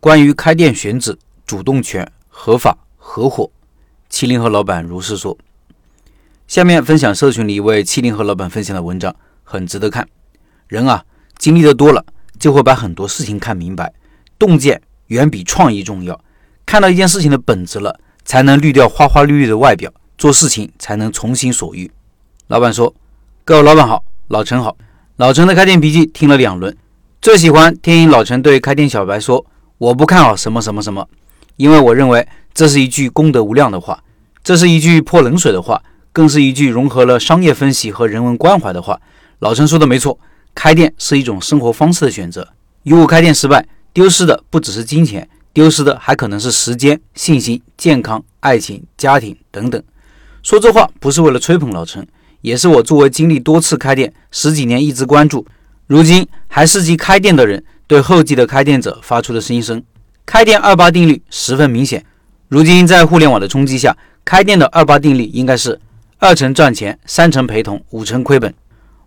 [0.00, 3.50] 关于开店选址、主动权、合法、合伙，
[4.08, 5.36] 七零后老板如是说。
[6.48, 10.08] 下面分享社群里一位七零后老板分享的文章，很值得看。
[10.68, 11.04] 人啊，
[11.36, 12.02] 经历的多了，
[12.38, 13.92] 就会把很多事情看明白。
[14.38, 16.18] 洞见远比创意重要。
[16.64, 21.90] 看到一件事情的本质了，才能滤掉花花绿绿的外表，做事情才能从心所欲。
[22.46, 22.94] 老板说
[23.44, 24.74] ：“各位老板好，老陈好。
[25.16, 26.74] 老陈的开店笔记听了两轮，
[27.20, 29.44] 最喜欢听老陈对开店小白说。”
[29.80, 31.08] 我不看好什么什么什么，
[31.56, 34.04] 因为我认为这是一句功德无量的话，
[34.44, 35.82] 这是一句泼冷水的话，
[36.12, 39.00] 更是一句融合了商业分析和人文关怀的话。
[39.38, 40.18] 老陈说的没错，
[40.54, 42.46] 开店是一种生活方式的选择。
[42.82, 49.82] 如果开店失败，丢失的不只是金钱，丢失的还可能是时间、信心、健康、爱情、家庭等等。
[50.42, 52.06] 说这话不是为了吹捧老陈，
[52.42, 55.46] 也是我作为经历多次开店、十几年一直关注，
[55.86, 57.64] 如今还是及开店的人。
[57.90, 59.82] 对后继的开店者发出的心声，
[60.24, 62.06] 开店二八定律十分明显。
[62.46, 65.80] 如今在互联网的冲击下，开店的二八定律应该是
[66.20, 68.54] 二成赚钱，三成陪同，五成亏本。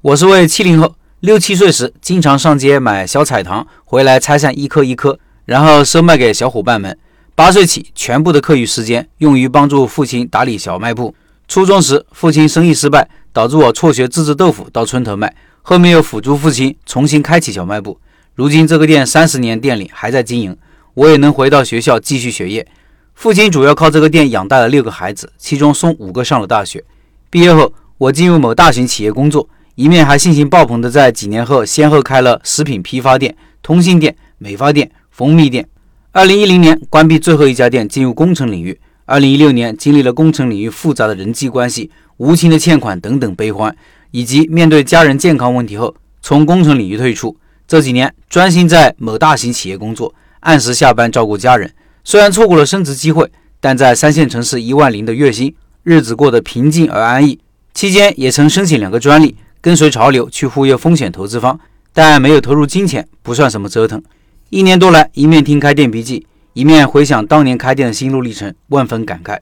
[0.00, 6.98] 我是位七零后，六七岁时经常上街买小彩糖，回来拆散一颗一颗，然后售卖给小伙伴们。
[7.36, 11.14] 八岁起，全部的课余时间用于帮助父亲打理小卖部。
[11.46, 18.00] 初中时，父亲生意失败，导致我辍学自制豆腐到村头卖，后面又辅助父亲重新开启小卖部。
[18.34, 20.56] 如今这个店三十年店里还在经营，
[20.94, 22.66] 我也能回到学校继续学业。
[23.14, 26.82] 父亲主要靠这个店养大了六个孩子，其中送五个上了大学。
[27.28, 35.68] 毕业后，我进入某大型企业工作，一面还信心爆棚的在几年后先后开了食品批发店、通信店、美发店、蜂蜜店。
[36.12, 38.80] 二零一零年关闭最后一家店，进入工程领域。
[39.04, 43.76] 二零一六年经历了工程领域复杂的人际关系、无情的欠款等等悲欢，
[44.10, 47.36] 以及面对家人健康问题后，从工程领域退出。
[47.72, 51.72] 这几年专心在某大型企业工作，按时下班照顾家人。
[52.04, 57.38] 虽然错过了升职机会，但在三线城市一万零的月薪，日子过得平静而安逸。
[57.72, 61.58] 期间也曾申请两个专利，跟随潮流去忽悠风险投资方，
[61.94, 64.02] 但没有投入金钱，不算什么折腾。
[64.50, 69.38] 一年多来，一面听开店笔记，一面回想当年开店的心路历程，万分感慨。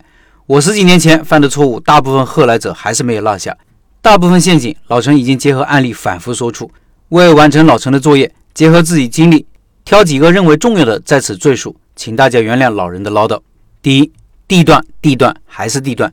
[0.47, 3.57] 我十几年前犯的错误，大部分后来者还是没有落下，
[4.01, 6.71] 大部分陷阱，老陈已经结合案例反复说出。
[7.11, 9.45] 为完成老陈的作业，结合自己经历，
[9.85, 13.41] 挑几个认为重要的在此赘述，请大家原谅老人的唠叨。
[13.83, 14.13] 第一，
[14.47, 16.13] 地段，地段还是地段，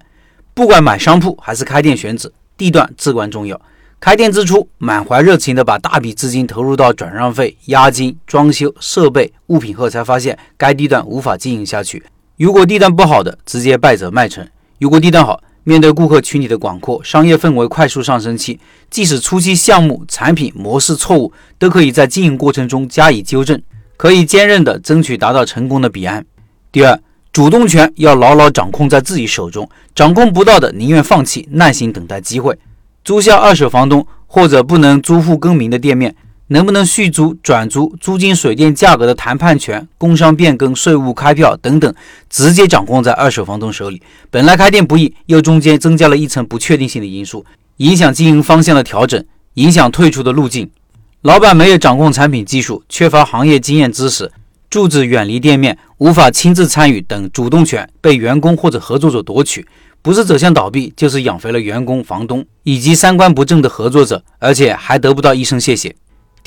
[0.56, 3.62] 不管买商铺还是开店选址，地段至关重要。
[4.00, 12.04] 开店之初，满怀热情的把大笔资金投入到转让费、押金、装修、设备、物品后，才发现该地段无法经营下去。
[12.38, 14.44] 如果地段不好的，直接败者卖城；
[14.80, 18.58] 如果地段好，面对顾客群体的广阔，商业氛围快速上升期，
[18.90, 23.62] 即使初期项目、产品模式错误，都可以在经营过程中加以纠正，
[23.98, 26.26] 可以坚韧地争取达到成功的彼岸。
[26.72, 26.98] 第二，
[27.34, 32.58] 主动权要牢牢掌控在自己手中，掌控不到的宁愿放弃，耐心等待机会。
[33.04, 36.16] 租下二手房东或者不能租户更名的店面。
[36.48, 41.94] 能不能续租、转租、租金、水电价格的谈判权、工商变更、税务开票等等，
[42.30, 44.02] 直接掌控在二手房东手里。
[44.30, 47.46] 本来开店不易，又中间增加了一层不确定性的因素，
[47.78, 49.24] 影响经营方向的调整，
[49.56, 50.70] 影响退出的路径。
[51.22, 54.32] 老板没有掌控产品技术，缺乏行业经验知识，
[54.70, 59.68] 住址远离店面，无法亲自参与等主动权被员工或者合作者夺取，
[60.02, 65.94] 不是走向倒闭，就是养肥了员工、房东以及三观不正的合作者，而且还得不到一声谢谢。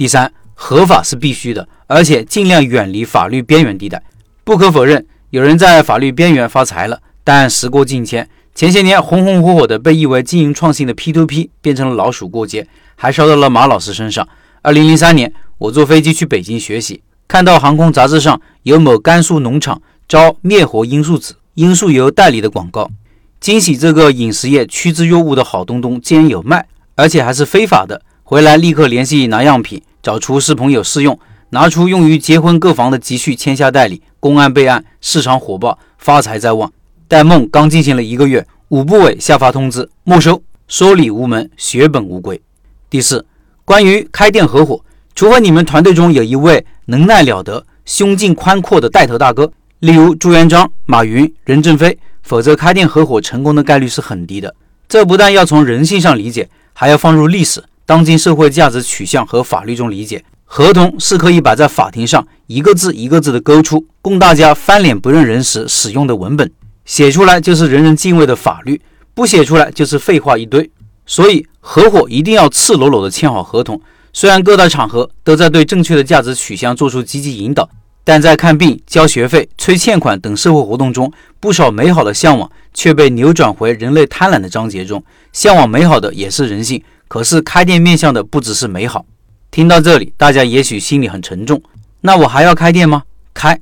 [0.00, 4.02] 第三，合法是必须的，而且尽量远离法律边缘地带。
[4.44, 12.66] 不可否认，有人在法律边缘发财了，但时过境迁，前些年红红火火的被誉为经营创新的 P2P 变成了老鼠过街，
[12.96, 14.26] 还烧到了马老师身上。
[14.62, 22.90] 二零零三年，我坐飞机去北京学习，看到航空杂志上有某甘肃农场招灭活罂粟籽、罂粟油代理的广告，
[23.38, 28.00] 惊喜这个饮食业趋之若鹜的好东东竟然有卖，而且还是非法的。
[28.30, 29.82] 回来立刻联系拿样品。
[30.00, 31.18] 找厨师朋友试用，
[31.48, 36.72] 拿出用于结婚购房的积蓄签下代理，公安备案，市场火爆，发财在望。
[37.08, 42.40] 但梦刚进行了一个月，五部委下发通知没收，收礼无门，血本无归。
[42.88, 43.26] 第四，
[43.64, 44.80] 关于开店合伙，
[45.16, 49.50] 除非你们团队中有一位能耐了得、胸襟宽阔的带头大哥，
[49.80, 54.54] 例如朱元璋、马云、任正非，否则开店合伙成功的概率是很低的。
[54.88, 57.60] 这不但要从人性上理解，还要放入历史。
[57.90, 66.48] 当今社会价值取向和法律中理解，合同是可以摆在法庭上一个字一个字的勾出，供大家翻脸不认人时使用的文本。
[66.84, 68.80] 写出来就是人人敬畏的法律，
[69.12, 70.70] 不写出来就是废话一堆。
[71.04, 73.82] 所以，合伙一定要赤裸裸的签好合同。
[74.12, 77.68] 虽然各大场合都在对正确的价值取向做出积极引导，
[78.10, 85.00] 但在看病、交学费、催欠款等社会活动中，不少美好的向往却被扭转回人类贪婪的章节中。
[85.32, 89.06] 向往美好的也是人性，可是开店面向的不只是美好。
[89.52, 91.62] 听到这里，大家也许心里很沉重。
[92.00, 93.04] 那我还要开店吗？
[93.32, 93.56] 开，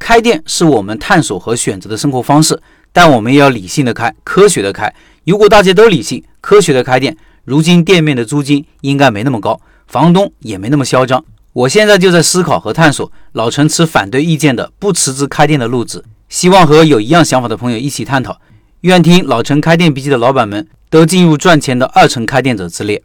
[0.00, 2.60] 开店是我们探索和选择的生活方式，
[2.92, 4.92] 但我们也要理性的开，科学的开。
[5.24, 11.24] 如果大家都理性、科学的开店，如今店面的租金应该没那么高，房东也没那么嚣张。
[11.54, 13.12] 我现在就在思考和探索。
[13.32, 18.40] 老陈持反对意见的不辞职开店的路子，希望和有一样想法的朋友一起探讨。
[18.80, 23.02] 愿听老陈开店笔记的老板们都进入赚钱的二层开店者之列。